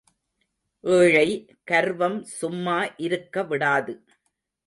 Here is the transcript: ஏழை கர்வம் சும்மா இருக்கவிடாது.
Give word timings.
ஏழை 0.83 1.27
கர்வம் 1.63 2.17
சும்மா 2.31 2.77
இருக்கவிடாது. 2.97 3.93